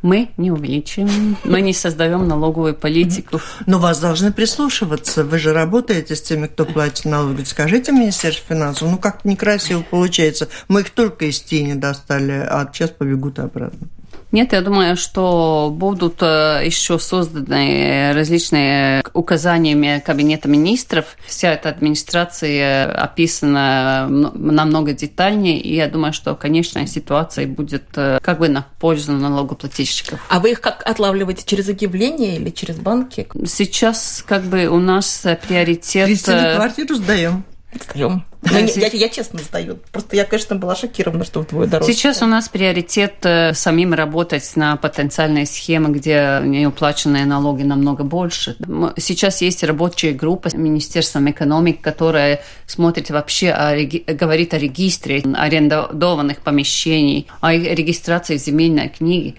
[0.03, 3.39] Мы не увеличиваем, мы не создаем налоговую политику.
[3.65, 5.23] Но вас должны прислушиваться.
[5.23, 7.43] Вы же работаете с теми, кто платит налоги.
[7.43, 10.49] Скажите Министерство финансов, ну как некрасиво получается.
[10.67, 13.87] Мы их только из тени достали, а сейчас побегут обратно.
[14.33, 21.05] Нет, я думаю, что будут э, еще созданы различные указаниями Кабинета министров.
[21.23, 28.39] Вся эта администрация описана намного детальнее, и я думаю, что конечная ситуация будет э, как
[28.39, 30.19] бы на пользу налогоплательщиков.
[30.29, 33.27] А вы их как отлавливаете через объявления или через банки?
[33.45, 36.07] Сейчас как бы у нас приоритет...
[36.07, 37.43] Кристина, квартиру сдаем.
[37.89, 38.25] Сдаем.
[38.41, 39.77] Ну, я, я честно сдаю.
[39.91, 41.93] Просто я, конечно, была шокирована, что вдвое дороже.
[41.93, 48.57] Сейчас у нас приоритет э, самим работать на потенциальные схемы, где неуплаченные налоги намного больше.
[48.97, 53.75] Сейчас есть рабочая группа с Министерством экономики, которая смотрит вообще, о,
[54.13, 59.35] говорит о регистре арендованных помещений, о регистрации земельной книги.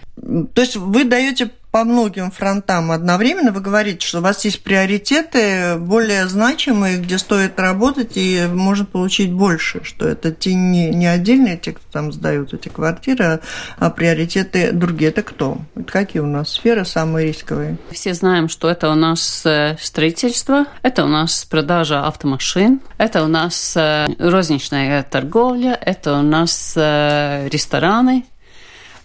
[0.55, 3.51] То есть вы даете по многим фронтам одновременно.
[3.51, 9.33] Вы говорите, что у вас есть приоритеты более значимые, где стоит работать и можно получить
[9.33, 13.41] больше, что это те не, не отдельные, те, кто там сдают эти квартиры, а,
[13.79, 15.11] а приоритеты другие.
[15.11, 15.59] Это кто?
[15.75, 17.77] Это какие у нас сферы самые рисковые?
[17.91, 23.27] Все знаем, что это у нас э, строительство, это у нас продажа автомашин, это у
[23.27, 28.27] нас э, розничная торговля, это у нас э, рестораны,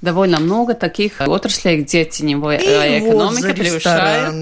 [0.01, 4.33] довольно много таких отраслей, где теневая И экономика вот превышает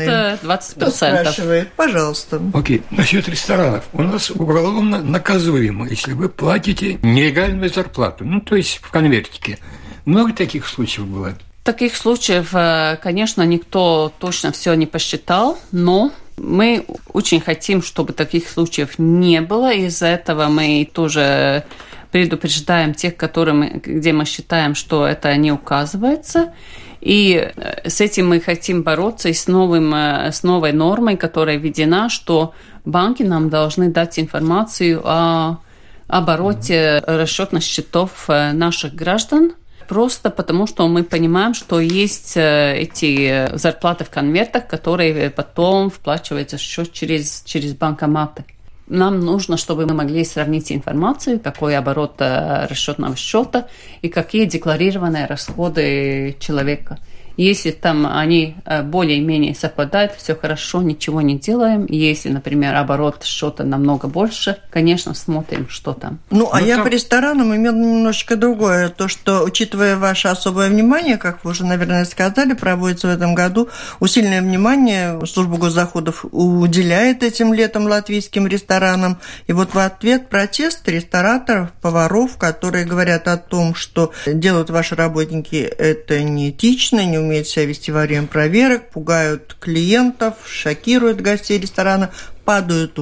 [0.44, 0.76] 20%.
[0.76, 1.72] Кто спрашивает?
[1.74, 2.42] Пожалуйста.
[2.54, 3.86] Окей, насчет ресторанов.
[3.94, 9.60] У нас уголовно наказуемо, если вы платите нелегальную зарплату, ну, то есть в конвертике.
[10.06, 11.34] Много таких случаев было?
[11.64, 18.48] Таких случаев, э, конечно, никто точно все не посчитал, но мы очень хотим, чтобы таких
[18.48, 19.74] случаев не было.
[19.74, 21.66] Из-за этого мы тоже
[22.12, 26.54] предупреждаем тех, которым, где мы считаем, что это не указывается.
[27.02, 31.58] И э, с этим мы хотим бороться и с, новым, э, с новой нормой, которая
[31.58, 32.54] введена, что
[32.86, 35.60] банки нам должны дать информацию о
[36.08, 39.54] обороте расчетных счетов э, наших граждан,
[39.88, 46.92] просто потому что мы понимаем, что есть эти зарплаты в конвертах, которые потом вплачиваются счет
[46.92, 48.44] через, через банкоматы.
[48.88, 53.68] Нам нужно, чтобы мы могли сравнить информацию, какой оборот э, расчетного счета
[54.02, 56.98] и какие декларированные расходы человека.
[57.38, 61.86] Если там они э, более-менее совпадают, все хорошо, ничего не делаем.
[61.88, 66.20] Если, например, оборот что-то намного больше, конечно, смотрим, что там.
[66.32, 66.86] Ну, а ну, я там...
[66.86, 68.90] по ресторанам имел немножечко другое.
[68.90, 73.70] То, что, учитывая ваше особое внимание, как вы уже, наверное, сказали, проводится в этом году,
[74.00, 79.20] усиленное внимание служба госзаходов уделяет этим летом латвийским ресторанам.
[79.46, 85.56] И вот в ответ протест рестораторов, поваров, которые говорят о том, что делают ваши работники
[85.56, 92.12] это неэтично, не умеют себя вести во время проверок, пугают клиентов, шокируют гостей ресторана,
[92.46, 92.98] падают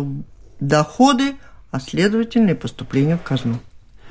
[0.59, 1.35] доходы,
[1.71, 3.59] а следовательно и поступления в казну.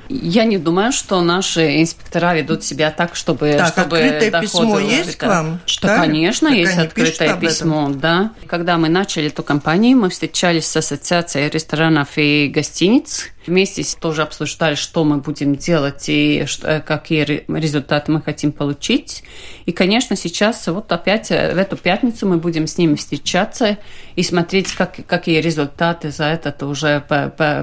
[0.07, 3.55] Я не думаю, что наши инспектора ведут себя так, чтобы...
[3.57, 5.59] Так, чтобы открытое письмо есть к вам?
[5.65, 5.97] Читали?
[5.97, 8.31] Да, конечно, так есть открытое письмо, да.
[8.47, 14.75] Когда мы начали эту кампанию, мы встречались с Ассоциацией ресторанов и гостиниц, Вместе тоже обсуждали,
[14.75, 19.23] что мы будем делать и что, э, какие результаты мы хотим получить.
[19.65, 23.77] И, конечно, сейчас вот опять э, в эту пятницу мы будем с ними встречаться
[24.15, 27.01] и смотреть, как, какие результаты за этот уже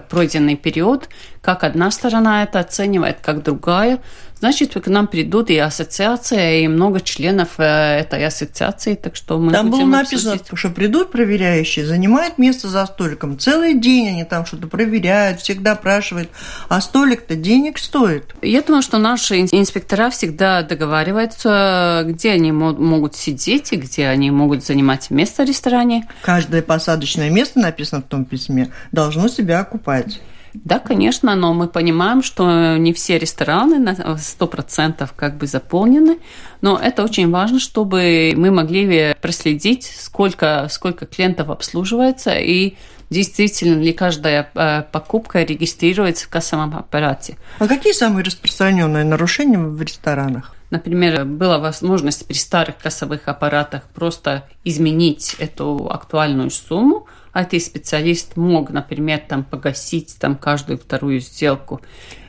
[0.08, 1.08] пройденный период,
[1.40, 4.00] как одна сторона это оценивает, как другая.
[4.42, 9.52] Значит, к нам придут и ассоциация, и много членов э, этой ассоциации, так что мы
[9.52, 10.58] Там было написано, обсудить.
[10.58, 13.38] что придут проверяющие, занимают место за столиком.
[13.38, 16.28] Целый день они там что-то проверяют, всегда допрашивает,
[16.68, 18.34] а столик-то денег стоит.
[18.42, 24.64] Я думаю, что наши инспектора всегда договариваются, где они могут сидеть и где они могут
[24.64, 26.08] занимать место в ресторане.
[26.22, 30.18] Каждое посадочное место, написано в том письме, должно себя окупать.
[30.54, 36.18] Да, конечно, но мы понимаем, что не все рестораны на 100% как бы заполнены,
[36.60, 42.74] но это очень важно, чтобы мы могли проследить, сколько, сколько клиентов обслуживается и
[43.12, 47.36] действительно ли каждая э, покупка регистрируется в кассовом аппарате.
[47.58, 50.54] А какие самые распространенные нарушения в ресторанах?
[50.70, 58.36] Например, была возможность при старых кассовых аппаратах просто изменить эту актуальную сумму, а ты специалист
[58.36, 61.80] мог, например, там погасить там каждую вторую сделку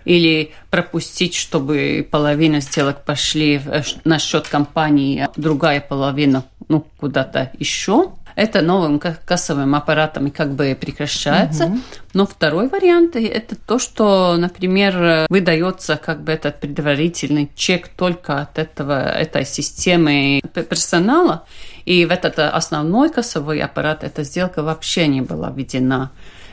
[0.05, 3.61] или пропустить, чтобы половина сделок пошли
[4.03, 8.13] на счет компании, а другая половина ну, куда-то еще.
[8.35, 11.65] Это новым кассовым аппаратом как бы прекращается.
[11.65, 11.79] Угу.
[12.13, 18.59] Но второй вариант– это то, что, например, выдается как бы этот предварительный чек только от
[18.59, 21.45] этого, этой системы персонала,
[21.85, 26.11] и в этот основной кассовый аппарат эта сделка вообще не была введена.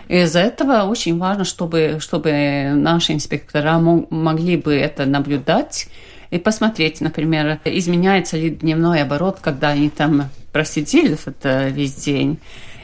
[0.08, 5.86] Из-за этого очень важно, чтобы, чтобы наши инспектора могли бы это наблюдать
[6.30, 12.38] и посмотреть, например, изменяется ли дневной оборот, когда они там просидели это весь день.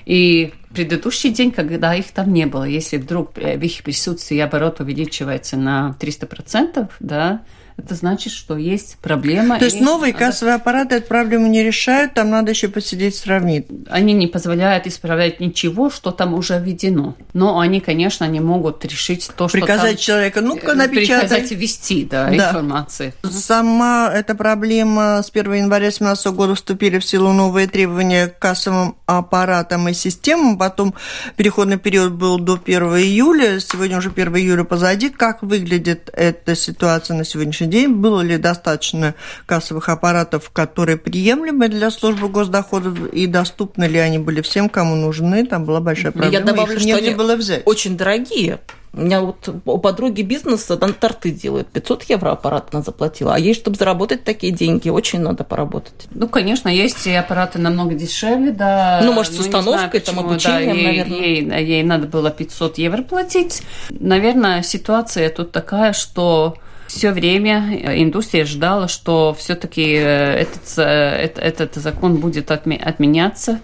[0.05, 5.57] И предыдущий день, когда их там не было, если вдруг в их присутствии оборот увеличивается
[5.57, 7.43] на 300%, да,
[7.77, 9.59] это значит, что есть проблема.
[9.59, 10.27] То есть новые надо...
[10.27, 13.67] кассовые аппараты эту проблему не решают, там надо еще посидеть сравнить.
[13.91, 17.17] Они не позволяют исправлять ничего, что там уже введено.
[17.35, 19.99] Но они, конечно, не могут решить то, что Приказать там...
[19.99, 21.29] человека, ну-ка напечатай.
[21.29, 22.37] Приказать ввести, да, да.
[22.37, 23.13] информации.
[23.23, 28.97] Сама эта проблема с 1 января 2017 года вступили в силу новые требования к кассовым
[29.05, 30.95] аппаратам и системам, потом
[31.37, 35.11] переходный период был до 1 июля, сегодня уже 1 июля позади.
[35.11, 39.15] Как выглядит эта ситуация на сегодняшний сегодняшний день, было ли достаточно
[39.47, 45.47] кассовых аппаратов, которые приемлемы для службы госдоходов, и доступны ли они были всем, кому нужны,
[45.47, 46.33] там была большая проблема.
[46.33, 47.63] Я добавлю, что они было взять.
[47.67, 48.61] очень дорогие.
[48.93, 51.69] У меня вот у подруги бизнеса там торты делают.
[51.69, 53.35] 500 евро аппарат она заплатила.
[53.35, 56.07] А ей, чтобы заработать такие деньги, очень надо поработать.
[56.13, 59.03] Ну, конечно, есть и аппараты намного дешевле, да.
[59.05, 61.59] Ну, может, с установкой, знаю, там, обучением, да, ей, наверное.
[61.61, 63.63] Ей, ей надо было 500 евро платить.
[63.91, 71.33] Наверное, ситуация тут такая, что все время э, индустрия ждала, что все-таки э, этот, э,
[71.37, 73.61] этот, закон будет отменяться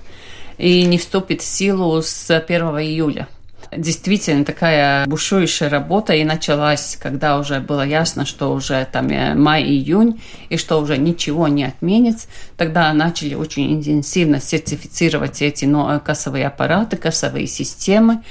[0.58, 3.28] и не вступит в силу с 1 июля
[3.74, 9.08] действительно такая бушующая работа и началась, когда уже было ясно, что уже там
[9.40, 12.28] май-июнь, и что уже ничего не отменится.
[12.58, 15.66] Тогда начали очень интенсивно сертифицировать эти
[16.00, 18.22] кассовые аппараты, кассовые системы.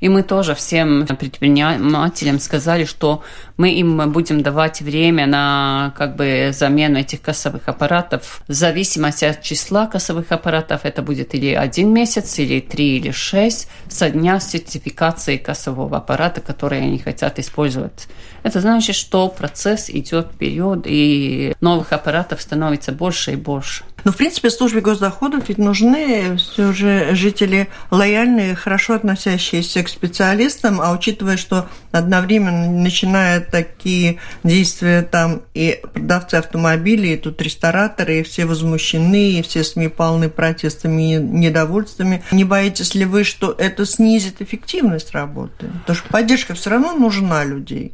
[0.00, 3.22] И мы тоже всем предпринимателям сказали, что
[3.56, 8.42] мы им будем давать время на как бы замену этих кассовых аппаратов.
[8.48, 13.68] В зависимости от числа кассовых аппаратов это будет или один месяц, или три, или шесть
[13.88, 18.08] со дня сертификации кассового аппарата, который они хотят использовать.
[18.42, 23.84] Это значит, что процесс идет вперед, и новых аппаратов становится больше и больше.
[24.04, 30.80] Но, в принципе, службе госдоходов ведь нужны все же жители лояльные, хорошо относящиеся к специалистам,
[30.80, 38.22] а учитывая, что одновременно начинают такие действия там и продавцы автомобилей, и тут рестораторы, и
[38.22, 42.22] все возмущены, и все СМИ полны протестами и недовольствами.
[42.30, 45.70] Не боитесь ли вы, что это снизит эффективность работы?
[45.80, 47.92] Потому что поддержка все равно нужна людей.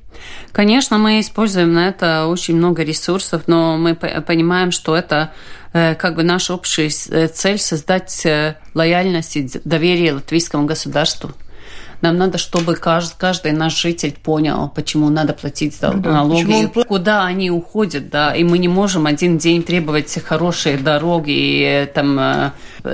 [0.52, 5.32] Конечно, мы используем на это очень много ресурсов, но мы понимаем, что это
[5.76, 11.32] Э, как бы наша общая цель создать э, лояльность и доверие латвийскому государству.
[12.00, 16.84] Нам надо, чтобы каждый, каждый наш житель понял, почему надо платить да, налоги, он...
[16.84, 22.52] куда они уходят, да, и мы не можем один день требовать хорошие дороги и там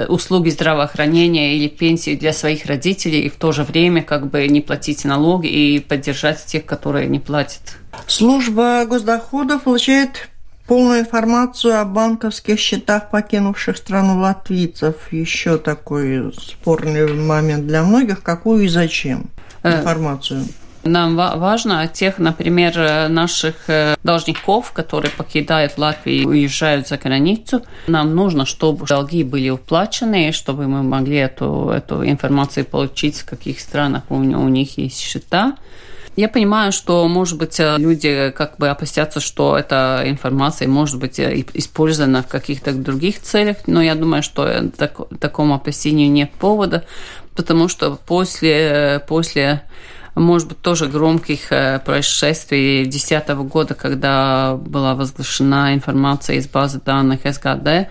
[0.09, 4.61] услуги здравоохранения или пенсии для своих родителей, и в то же время как бы не
[4.61, 7.77] платить налоги и поддержать тех, которые не платят.
[8.07, 10.29] Служба госдоходов получает
[10.73, 15.13] полную информацию о банковских счетах покинувших страну латвийцев.
[15.13, 18.23] Еще такой спорный момент для многих.
[18.23, 19.27] Какую и зачем
[19.63, 20.47] э, информацию?
[20.83, 27.61] Нам важно тех, например, наших э, должников, которые покидают Латвию и уезжают за границу.
[27.87, 33.61] Нам нужно, чтобы долги были уплачены, чтобы мы могли эту, эту информацию получить, в каких
[33.61, 35.55] странах у, у них есть счета.
[36.15, 41.19] Я понимаю, что, может быть, э, люди как бы опасятся, что эта информация может быть
[41.19, 46.31] э, использована в каких-то других целях, но я думаю, что э, так, такому опасению нет
[46.33, 46.85] повода,
[47.35, 49.63] потому что после, после
[50.15, 57.89] может быть, тоже громких происшествий 2010 года, когда была возглашена информация из базы данных СГД,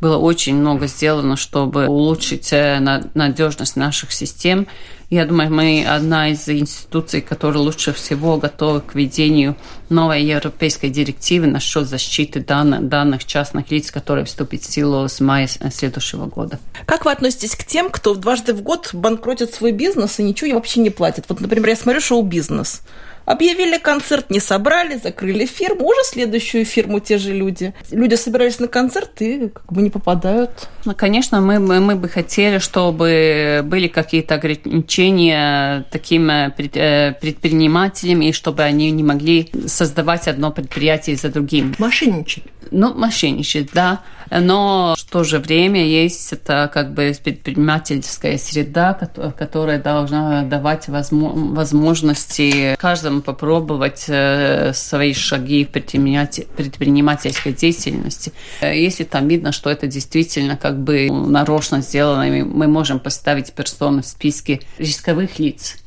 [0.00, 4.66] было очень много сделано, чтобы улучшить надежность наших систем.
[5.10, 9.56] Я думаю, мы одна из институций, которая лучше всего готова к введению
[9.88, 15.48] новой европейской директивы насчет защиты данных, данных частных лиц, которая вступит в силу с мая
[15.48, 16.60] следующего года.
[16.86, 20.78] Как вы относитесь к тем, кто дважды в год банкротит свой бизнес и ничего вообще
[20.78, 21.24] не платит?
[21.28, 22.82] Вот, например, я смотрю шоу-бизнес.
[23.30, 27.72] Объявили концерт, не собрали, закрыли фирму, уже следующую фирму те же люди.
[27.92, 30.50] Люди собирались на концерт и как бы не попадают.
[30.84, 38.20] Ну, конечно, мы, мы, мы бы хотели, чтобы были какие-то ограничения таким э, э, предпринимателям,
[38.20, 41.76] и чтобы они не могли создавать одно предприятие за другим.
[41.78, 42.42] Мошенничать.
[42.72, 44.00] Ну, мошенничать, да.
[44.30, 48.94] Но в то же время есть это как бы предпринимательская среда,
[49.36, 58.32] которая должна давать возможности каждому попробовать э, свои шаги в предпринимательской деятельности.
[58.62, 64.06] Если там видно, что это действительно как бы нарочно сделано, мы можем поставить персоны в
[64.06, 65.79] списке рисковых лиц,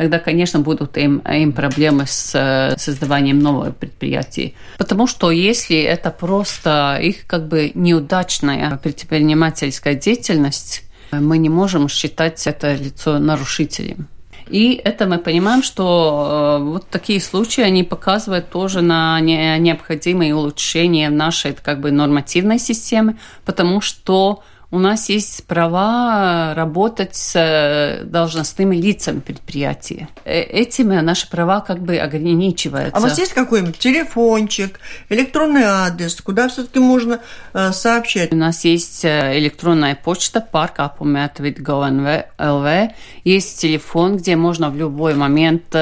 [0.00, 4.54] тогда, конечно, будут им, им проблемы с э, создаванием нового предприятия.
[4.78, 12.46] Потому что если это просто их как бы неудачная предпринимательская деятельность, мы не можем считать
[12.46, 14.08] это лицо нарушителем.
[14.48, 21.10] И это мы понимаем, что э, вот такие случаи, они показывают тоже на необходимые улучшения
[21.10, 24.42] в нашей как бы нормативной системе, потому что
[24.72, 30.08] у нас есть права работать с э, должностными лицами предприятия.
[30.24, 32.96] Э, этим наши права как бы ограничиваются.
[32.96, 37.18] А у вас есть какой-нибудь телефончик, электронный адрес, куда все-таки можно
[37.52, 38.32] э, сообщать?
[38.32, 42.90] У нас есть электронная почта parkapumi.gov.lv.
[43.24, 45.74] Есть телефон, где можно в любой момент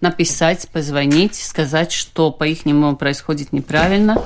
[0.00, 2.64] написать, позвонить, сказать, что по их
[2.98, 4.22] происходит неправильно.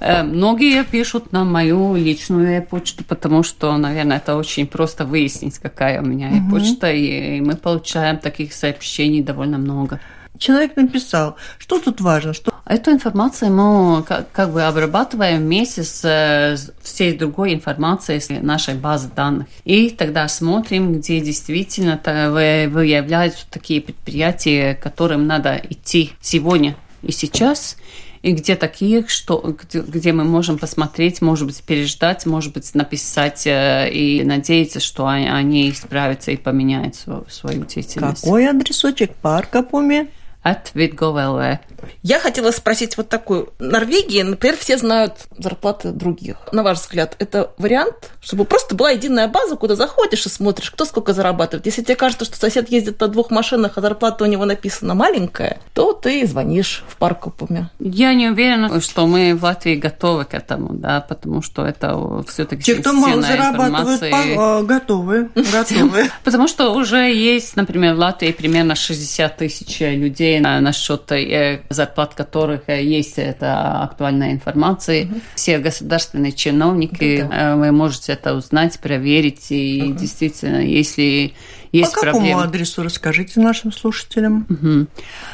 [0.00, 6.02] Э, многие пишут на мою личную почту, потому что, наверное, это очень просто выяснить, какая
[6.02, 6.50] у меня угу.
[6.50, 10.00] почта, и мы получаем таких сообщений довольно много.
[10.38, 16.02] Человек написал, что тут важно, что Эту информацию мы как, как бы обрабатываем вместе с,
[16.02, 19.48] с всей другой информацией с нашей базы данных.
[19.64, 27.76] И тогда смотрим, где действительно выявляются такие предприятия, которым надо идти сегодня и сейчас,
[28.22, 33.46] и где такие, что, где, где мы можем посмотреть, может быть, переждать, может быть, написать
[33.46, 38.22] э, и надеяться, что они исправятся и поменяют свою, свою деятельность.
[38.22, 40.08] Какой адресочек парка, помни?
[40.44, 41.58] At Vidgo.lv.
[42.02, 43.52] Я хотела спросить вот такую.
[43.58, 46.36] Норвегии, например, все знают зарплаты других.
[46.52, 50.84] На ваш взгляд, это вариант, чтобы просто была единая база, куда заходишь и смотришь, кто
[50.84, 51.66] сколько зарабатывает.
[51.66, 55.58] Если тебе кажется, что сосед ездит на двух машинах, а зарплата у него написана маленькая,
[55.72, 57.70] то ты звонишь в парк Купуме.
[57.78, 62.62] Я не уверена, что мы в Латвии готовы к этому, да, потому что это все-таки
[62.62, 65.30] Те, кто мало зарабатывают, по- готовы.
[65.34, 66.10] готовы.
[66.22, 71.62] Потому что уже есть, например, в Латвии примерно 60 тысяч людей на, на счет э,
[71.68, 75.04] зарплат которых э, есть эта актуальная информация.
[75.04, 75.20] Угу.
[75.34, 77.56] Все государственные чиновники, да, да.
[77.56, 79.50] вы можете это узнать, проверить.
[79.50, 79.98] И угу.
[79.98, 81.34] действительно, если
[81.78, 82.42] есть По какому проблемы...
[82.42, 84.46] адресу расскажите нашим слушателям?
[84.48, 84.86] Угу.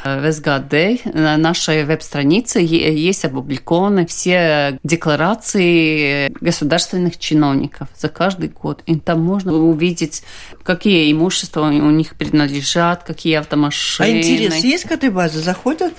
[0.03, 8.81] В СГД на нашей веб-странице есть опубликованы все декларации государственных чиновников за каждый год.
[8.87, 10.23] И там можно увидеть,
[10.63, 14.07] какие имущества у них принадлежат, какие автомашины.
[14.07, 15.39] А интерес есть к этой базе?
[15.39, 15.93] Заходят?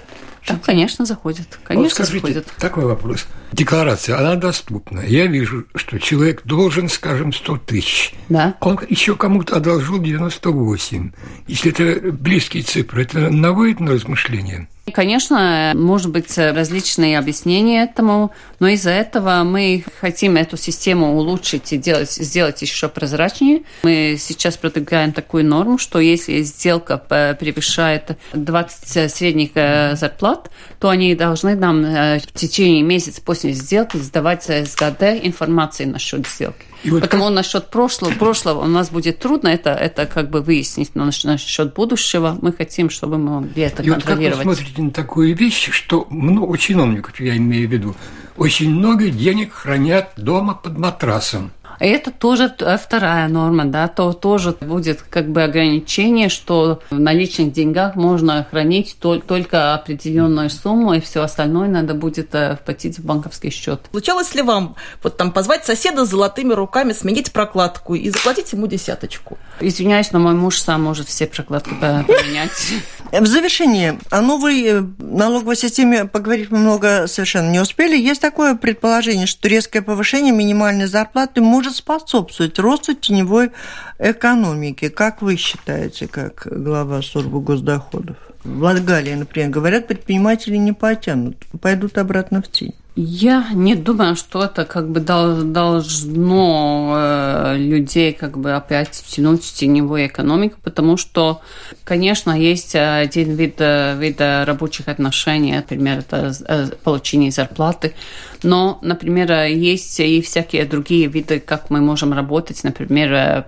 [0.49, 1.47] Да, конечно, заходят.
[1.62, 2.47] Конечно, вот скажите, заходят.
[2.59, 3.26] Такой вопрос.
[3.53, 5.01] Декларация, она доступна.
[5.01, 8.15] Я вижу, что человек должен, скажем, 100 тысяч.
[8.29, 8.55] Да.
[8.61, 11.13] Он еще кому-то одолжил 98.
[11.47, 14.69] Если это близкие цифры, это наводит на размышления?
[14.93, 21.77] Конечно, может быть различные объяснения этому, но из-за этого мы хотим эту систему улучшить и
[21.77, 23.63] делать, сделать еще прозрачнее.
[23.85, 30.51] Мы сейчас продвигаем такую норму, что если сделка превышает 20 средних э, зарплат,
[30.81, 36.64] то они должны нам э, в течение месяца после сделки сдавать СГД информации насчет сделки.
[36.84, 37.34] И вот Потому как...
[37.34, 42.38] насчет прошлого, прошлого у нас будет трудно это, это как бы выяснить, но насчет будущего
[42.40, 44.45] мы хотим, чтобы мы могли это и контролировать.
[44.45, 47.95] Вот как вы смотрите на такую вещь, что много чиновников, я имею в виду,
[48.36, 51.53] очень много денег хранят дома под матрасом.
[51.83, 57.97] Это тоже вторая норма, да, то тоже будет как бы ограничение, что в наличных деньгах
[57.97, 63.80] можно хранить только определенную сумму, и все остальное надо будет э, вплатить в банковский счет.
[63.91, 68.68] Случалось ли вам вот там позвать соседа с золотыми руками, сменить прокладку и заплатить ему
[68.68, 69.37] десяточку?
[69.59, 72.74] Извиняюсь, но мой муж сам может все прокладки поменять.
[73.12, 77.95] В завершение, о новой э, налоговой системе поговорить мы много совершенно не успели.
[77.95, 83.51] Есть такое предположение, что резкое повышение минимальной зарплаты может может способствовать росту теневой
[83.99, 84.89] экономики.
[84.89, 88.16] Как вы считаете, как глава службы госдоходов?
[88.45, 92.75] В Латгалии, например, говорят, предприниматели не потянут, пойдут обратно в тень.
[92.95, 99.55] Я не думаю, что это как бы должно э, людей как бы опять втянуть в
[99.55, 101.40] теневую экономику, потому что,
[101.84, 107.95] конечно, есть один вид, э, вид рабочих отношений, например, это э, получение зарплаты,
[108.43, 113.47] но, например, есть и всякие другие виды, как мы можем работать, например,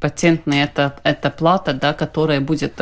[0.00, 2.80] патентная это, это плата, да, которая будет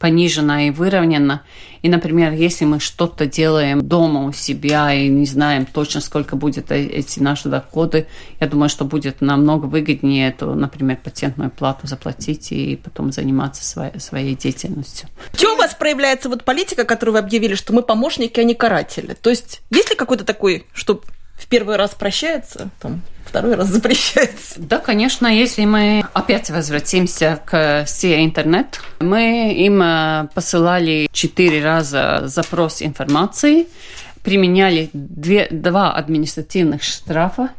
[0.00, 1.42] понижена и выровнена.
[1.82, 6.70] И, например, если мы что-то делаем дома у себя и не знаем точно, сколько будет
[6.70, 8.06] э, эти наши доходы,
[8.40, 13.98] я думаю, что будет намного выгоднее эту, например, патентную плату заплатить и потом заниматься своей,
[14.00, 15.08] своей деятельностью.
[15.32, 18.54] В чем у вас проявляется вот политика, которую вы объявили, что мы помощники, а не
[18.54, 19.14] каратели?
[19.14, 21.02] То есть есть ли какой-то такой, что
[21.42, 24.54] в первый раз прощается, там, второй раз запрещается.
[24.58, 32.22] Да, конечно, если мы опять возвратимся к сети интернет, мы им э, посылали четыре раза
[32.26, 33.66] запрос информации,
[34.22, 37.50] применяли две, два административных штрафа,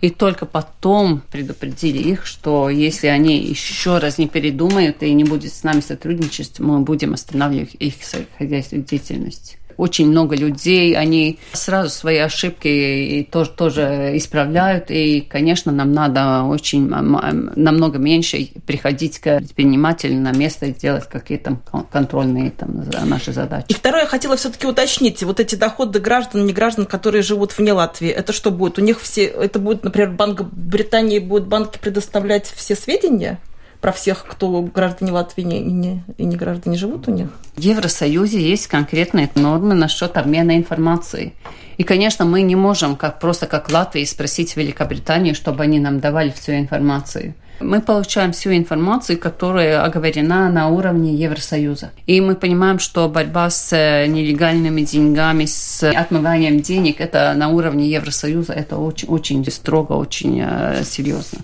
[0.00, 5.52] и только потом предупредили их, что если они еще раз не передумают и не будут
[5.52, 7.94] с нами сотрудничать, мы будем останавливать их
[8.36, 15.72] хозяйственную деятельность очень много людей, они сразу свои ошибки и тоже, тоже исправляют, и, конечно,
[15.72, 21.58] нам надо очень намного меньше приходить к предпринимателю на место и делать какие-то
[21.90, 23.66] контрольные там, наши задачи.
[23.68, 27.72] И второе, я хотела все-таки уточнить, вот эти доходы граждан, не граждан, которые живут вне
[27.72, 28.78] Латвии, это что будет?
[28.78, 33.40] У них все, это будет, например, Банк Британии будут банки предоставлять все сведения?
[33.82, 37.28] Про всех, кто граждане Латвии не, не, и не граждане живут у них?
[37.56, 41.34] В Евросоюзе есть конкретные нормы насчет обмена информацией.
[41.78, 46.30] И, конечно, мы не можем как, просто как Латвии спросить Великобританию, чтобы они нам давали
[46.30, 47.34] всю информацию.
[47.60, 51.90] Мы получаем всю информацию, которая оговорена на уровне Евросоюза.
[52.06, 57.88] И мы понимаем, что борьба с э, нелегальными деньгами, с отмыванием денег, это на уровне
[57.88, 61.40] Евросоюза, это очень, очень строго, очень э, серьезно.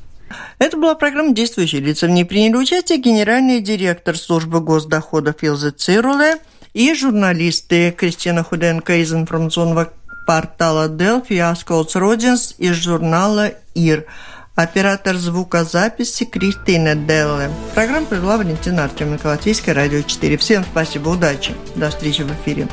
[0.58, 2.06] Это была программа «Действующие лица».
[2.06, 6.38] В ней приняли участие генеральный директор службы госдоходов Илза Цируле
[6.74, 9.92] и журналисты Кристина Худенко из информационного
[10.26, 14.06] портала Delphi и Асколс Родинс из журнала «Ир».
[14.54, 17.48] Оператор звукозаписи Кристина Делле.
[17.74, 20.36] Программу провела Валентина Артеменко, Латвийское радио 4.
[20.36, 21.54] Всем спасибо, удачи.
[21.76, 22.66] До встречи в эфире.